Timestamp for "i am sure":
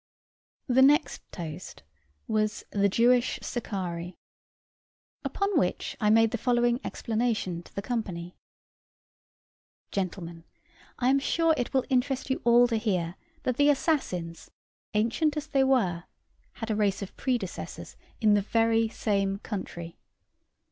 10.97-11.53